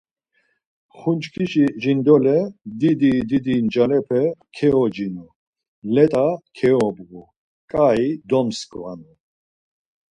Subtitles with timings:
[0.99, 2.37] Ğunçkişi jindole
[2.79, 4.21] didi didi ncalepe
[4.55, 5.27] keocinu,
[5.93, 7.23] let̆a keobğu,
[7.71, 9.11] ǩai domskvanu.